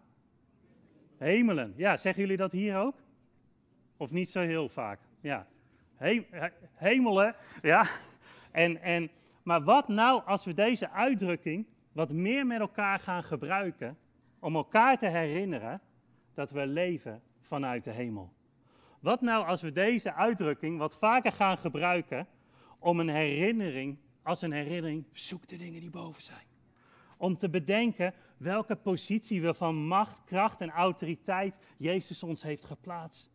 [1.17, 1.75] Hemelen.
[1.77, 2.97] Ja, zeggen jullie dat hier ook?
[3.99, 5.01] Of niet zo heel vaak?
[5.21, 5.47] Ja.
[5.97, 6.27] He,
[6.75, 7.87] hemelen, ja.
[8.51, 9.11] En, en,
[9.43, 13.99] maar wat nou als we deze uitdrukking wat meer met elkaar gaan gebruiken
[14.39, 15.81] om elkaar te herinneren
[16.35, 18.33] dat we leven vanuit de hemel?
[19.01, 22.27] Wat nou als we deze uitdrukking wat vaker gaan gebruiken
[22.79, 26.47] om een herinnering, als een herinnering, zoek de dingen die boven zijn.
[27.17, 33.31] Om te bedenken welke positie we van macht, kracht en autoriteit Jezus ons heeft geplaatst.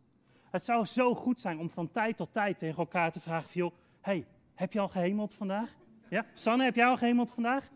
[0.54, 3.72] Het zou zo goed zijn om van tijd tot tijd tegen elkaar te vragen: joh,
[4.00, 5.76] hey, heb je al gehemeld vandaag?
[6.08, 6.26] Ja?
[6.32, 7.68] Sanne, heb jij al gehemeld vandaag?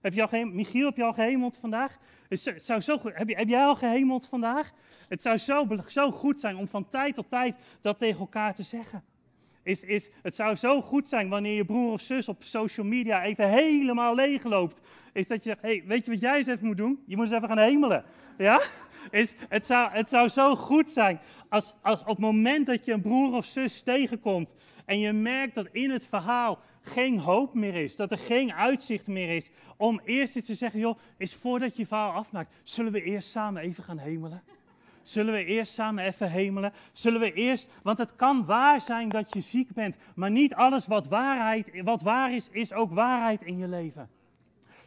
[0.00, 0.54] Heb je al gehemeld?
[0.54, 1.98] Michiel, heb je al gehemeld vandaag?
[2.28, 4.72] Het zou zo goed, heb, je, heb jij al gehemeld vandaag?
[5.08, 8.62] Het zou zo, zo goed zijn om van tijd tot tijd dat tegen elkaar te
[8.62, 9.04] zeggen.
[9.62, 13.22] Is, is, het zou zo goed zijn wanneer je broer of zus op social media
[13.22, 14.80] even helemaal leegloopt.
[15.12, 17.02] Is dat je zegt, hey, weet je wat jij eens even moet doen?
[17.06, 18.04] Je moet eens even gaan hemelen.
[18.38, 18.60] Ja?
[19.10, 22.92] Is, het, zou, het zou zo goed zijn als, als op het moment dat je
[22.92, 27.74] een broer of zus tegenkomt en je merkt dat in het verhaal geen hoop meer
[27.74, 31.76] is, dat er geen uitzicht meer is, om eerst iets te zeggen, joh, is voordat
[31.76, 34.42] je verhaal afmaakt, zullen we eerst samen even gaan hemelen?
[35.02, 36.72] Zullen we eerst samen even hemelen?
[36.92, 40.86] Zullen we eerst, want het kan waar zijn dat je ziek bent, maar niet alles
[40.86, 44.08] wat, waarheid, wat waar is, is ook waarheid in je leven.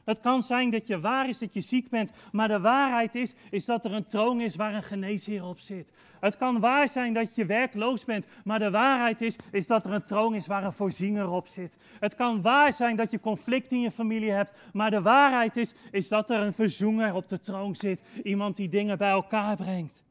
[0.05, 3.33] Het kan zijn dat je waar is dat je ziek bent, maar de waarheid is,
[3.49, 5.93] is dat er een troon is waar een geneesheer op zit.
[6.19, 9.91] Het kan waar zijn dat je werkloos bent, maar de waarheid is, is dat er
[9.91, 11.77] een troon is waar een voorziener op zit.
[11.99, 15.73] Het kan waar zijn dat je conflict in je familie hebt, maar de waarheid is,
[15.91, 18.01] is dat er een verzoener op de troon zit.
[18.23, 20.03] Iemand die dingen bij elkaar brengt.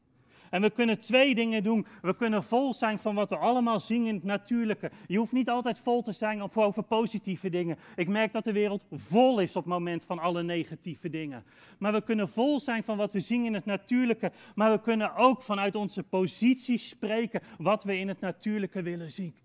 [0.51, 1.85] En we kunnen twee dingen doen.
[2.01, 4.91] We kunnen vol zijn van wat we allemaal zien in het natuurlijke.
[5.07, 7.77] Je hoeft niet altijd vol te zijn over positieve dingen.
[7.95, 11.43] Ik merk dat de wereld vol is op het moment van alle negatieve dingen.
[11.79, 14.31] Maar we kunnen vol zijn van wat we zien in het natuurlijke.
[14.55, 19.35] Maar we kunnen ook vanuit onze positie spreken wat we in het natuurlijke willen zien.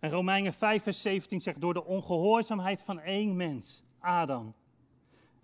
[0.00, 4.54] En Romeinen 5, vers 17 zegt: Door de ongehoorzaamheid van één mens, Adam,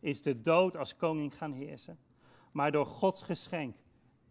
[0.00, 1.98] is de dood als koning gaan heersen.
[2.52, 3.76] Maar door Gods geschenk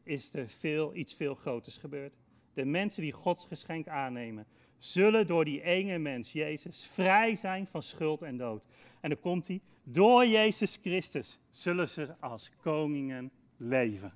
[0.05, 2.13] is er veel, iets veel groters gebeurd.
[2.53, 4.45] De mensen die Gods geschenk aannemen,
[4.77, 8.65] zullen door die ene mens, Jezus, vrij zijn van schuld en dood.
[8.99, 14.13] En dan komt hij, door Jezus Christus zullen ze als koningen leven.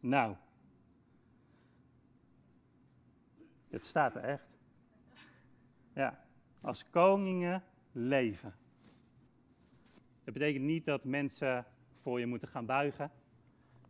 [0.00, 0.36] Nou,
[3.68, 4.56] het staat er echt.
[5.94, 6.24] Ja,
[6.60, 8.54] als koningen leven.
[10.24, 11.66] Dat betekent niet dat mensen
[12.02, 13.10] voor je moeten gaan buigen.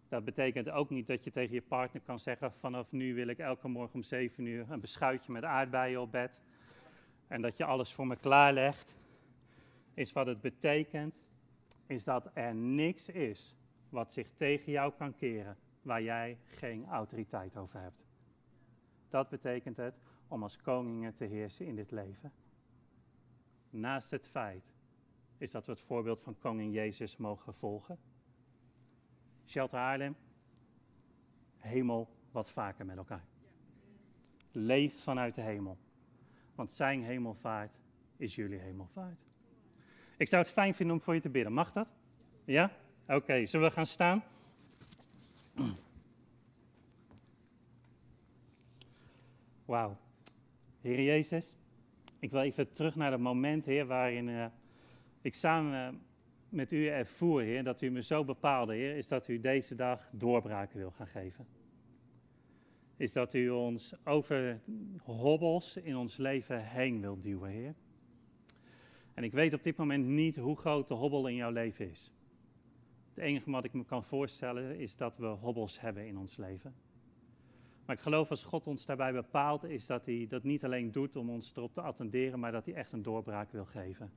[0.09, 3.39] Dat betekent ook niet dat je tegen je partner kan zeggen: vanaf nu wil ik
[3.39, 6.41] elke morgen om 7 uur een beschuitje met aardbeien op bed.
[7.27, 8.95] En dat je alles voor me klaarlegt.
[9.95, 11.23] Is wat het betekent,
[11.87, 13.57] is dat er niks is
[13.89, 18.07] wat zich tegen jou kan keren waar jij geen autoriteit over hebt.
[19.09, 22.33] Dat betekent het om als koningen te heersen in dit leven.
[23.71, 24.73] Naast het feit
[25.39, 27.99] is dat we het voorbeeld van koning Jezus mogen volgen
[29.49, 30.17] Shelter Haarlem,
[31.57, 33.25] hemel wat vaker met elkaar.
[34.53, 35.79] Leef vanuit de hemel.
[36.55, 37.79] Want zijn hemelvaart
[38.17, 39.21] is jullie hemelvaart.
[40.17, 41.53] Ik zou het fijn vinden om voor je te bidden.
[41.53, 41.95] Mag dat?
[42.45, 42.71] Ja?
[43.07, 44.23] Oké, zullen we gaan staan?
[49.65, 49.97] Wauw.
[50.81, 51.57] Heer Jezus,
[52.19, 54.47] ik wil even terug naar het moment, Heer, waarin uh,
[55.21, 56.03] ik samen
[56.49, 60.11] met u ervoer, Heer, dat u me zo bepaalde, Heer, is dat u deze dag
[60.13, 61.47] doorbraken wil gaan geven.
[62.97, 64.61] Is dat u ons over
[65.03, 67.75] hobbels in ons leven heen wilt duwen, Heer.
[69.15, 72.13] En ik weet op dit moment niet hoe groot de hobbel in jouw leven is.
[73.15, 76.75] Het enige wat ik me kan voorstellen is dat we hobbels hebben in ons leven.
[77.87, 81.17] Maar ik geloof als God ons daarbij bepaalt, is dat hij dat niet alleen doet
[81.17, 84.11] om ons erop te attenderen, maar dat hij echt een doorbraak wil geven.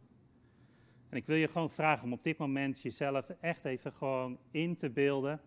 [1.11, 4.75] En ik wil je gewoon vragen om op dit moment jezelf echt even gewoon in
[4.75, 5.41] te beelden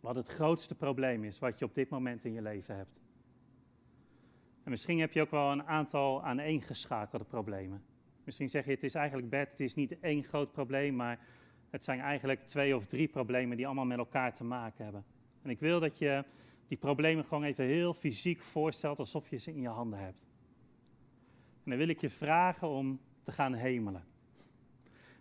[0.00, 3.00] wat het grootste probleem is wat je op dit moment in je leven hebt.
[4.64, 7.82] En misschien heb je ook wel een aantal aaneengeschakelde problemen.
[8.24, 11.26] Misschien zeg je het is eigenlijk bed, het is niet één groot probleem, maar
[11.70, 15.04] het zijn eigenlijk twee of drie problemen die allemaal met elkaar te maken hebben.
[15.42, 16.24] En ik wil dat je
[16.68, 20.26] die problemen gewoon even heel fysiek voorstelt alsof je ze in je handen hebt.
[21.64, 24.07] En dan wil ik je vragen om te gaan hemelen.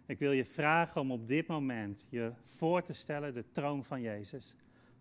[0.07, 4.01] Ik wil je vragen om op dit moment je voor te stellen de troon van
[4.01, 4.55] Jezus.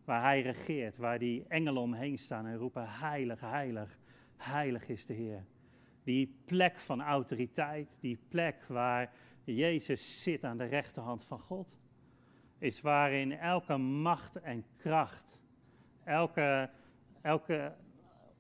[0.04, 3.98] Waar hij regeert, waar die engelen omheen staan en roepen: Heilig, heilig,
[4.36, 5.44] heilig is de Heer.
[6.04, 9.12] Die plek van autoriteit, die plek waar
[9.44, 11.78] Jezus zit aan de rechterhand van God,
[12.58, 15.42] is waarin elke macht en kracht,
[16.04, 16.70] elke,
[17.22, 17.74] elke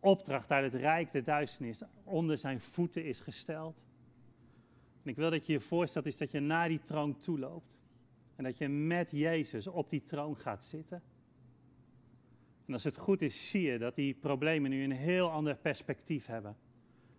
[0.00, 3.85] opdracht uit het rijk der duisternis onder zijn voeten is gesteld.
[5.06, 7.80] En ik wil dat je je voorstelt is dat je naar die troon toe loopt.
[8.36, 11.02] En dat je met Jezus op die troon gaat zitten.
[12.66, 16.26] En als het goed is, zie je dat die problemen nu een heel ander perspectief
[16.26, 16.56] hebben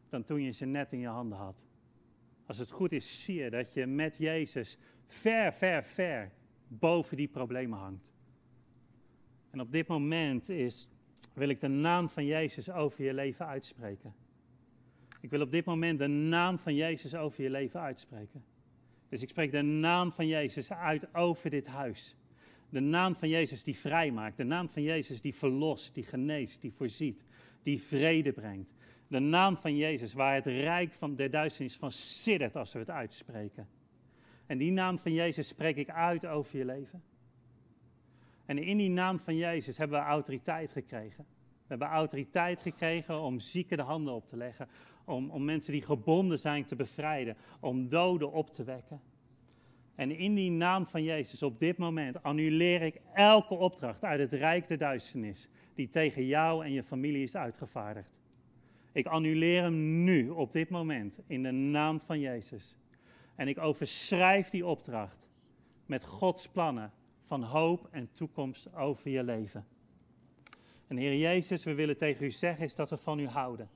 [0.10, 1.66] dan toen je ze net in je handen had.
[2.46, 6.32] Als het goed is, zie je dat je met Jezus ver, ver, ver
[6.68, 8.14] boven die problemen hangt.
[9.50, 10.90] En op dit moment is,
[11.34, 14.14] wil ik de naam van Jezus over je leven uitspreken.
[15.28, 18.44] Ik wil op dit moment de naam van Jezus over je leven uitspreken.
[19.10, 22.16] Dus ik spreek de naam van Jezus uit over dit huis.
[22.70, 24.38] De naam van Jezus die vrijmaakt.
[24.38, 27.26] De naam van Jezus die verlost, die geneest, die voorziet,
[27.64, 28.74] die vrede brengt.
[29.08, 32.90] De naam van Jezus waar het rijk van de duisternis van siddert als we het
[32.90, 33.68] uitspreken.
[34.46, 37.04] En die naam van Jezus spreek ik uit over je leven.
[38.46, 41.26] En in die naam van Jezus hebben we autoriteit gekregen.
[41.68, 44.68] We hebben autoriteit gekregen om zieken de handen op te leggen,
[45.08, 49.02] om, om mensen die gebonden zijn te bevrijden, om doden op te wekken.
[49.96, 54.32] En in die naam van Jezus, op dit moment, annuleer ik elke opdracht uit het
[54.32, 58.22] rijk der duisternis die tegen jou en je familie is uitgevaardigd.
[58.92, 62.78] Ik annuleer hem nu, op dit moment, in de naam van Jezus.
[63.36, 65.30] En ik overschrijf die opdracht
[65.86, 66.92] met Gods plannen
[67.24, 69.66] van hoop en toekomst over je leven.
[70.88, 73.70] En Heer Jezus, we willen tegen u zeggen is dat we van u houden.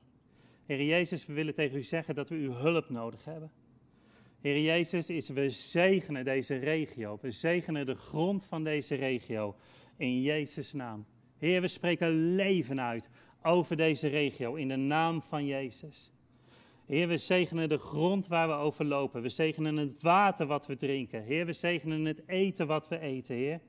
[0.71, 3.51] Heer Jezus, we willen tegen u zeggen dat we uw hulp nodig hebben.
[4.41, 7.17] Heer Jezus, is we zegenen deze regio.
[7.21, 9.55] We zegenen de grond van deze regio
[9.97, 11.05] in Jezus' naam.
[11.37, 13.09] Heer, we spreken leven uit
[13.41, 16.11] over deze regio in de naam van Jezus.
[16.85, 19.21] Heer, we zegenen de grond waar we over lopen.
[19.21, 21.23] We zegenen het water wat we drinken.
[21.23, 23.59] Heer, we zegenen het eten wat we eten, Heer.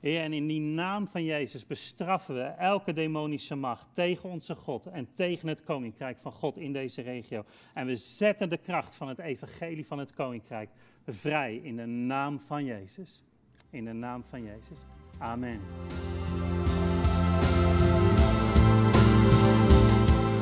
[0.00, 4.86] Heer, en in die naam van Jezus bestraffen we elke demonische macht tegen onze God
[4.86, 7.44] en tegen het koninkrijk van God in deze regio.
[7.74, 10.70] En we zetten de kracht van het evangelie van het koninkrijk
[11.06, 13.22] vrij in de naam van Jezus.
[13.70, 14.84] In de naam van Jezus.
[15.18, 15.60] Amen.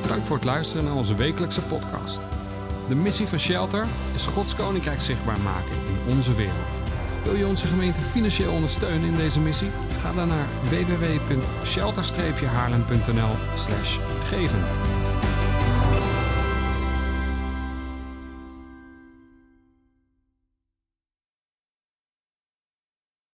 [0.06, 2.20] Dank voor het luisteren naar onze wekelijkse podcast.
[2.88, 6.83] De missie van Shelter is Gods Koninkrijk zichtbaar maken in onze wereld.
[7.24, 9.70] Wil je onze gemeente financieel ondersteunen in deze missie?
[10.00, 13.34] Ga dan naar www.shelter-haarlem.nl
[14.24, 14.62] geven.